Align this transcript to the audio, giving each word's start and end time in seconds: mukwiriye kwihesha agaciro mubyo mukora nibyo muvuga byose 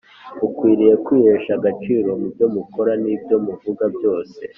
mukwiriye 0.37 0.93
kwihesha 1.05 1.51
agaciro 1.57 2.09
mubyo 2.21 2.45
mukora 2.55 2.91
nibyo 3.03 3.35
muvuga 3.45 3.83
byose 3.95 4.39